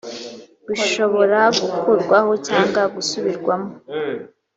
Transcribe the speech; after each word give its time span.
bishobora 0.69 1.39
gukurwaho 1.61 2.31
cyangwa 2.47 2.81
gusubirwamo 2.95 3.69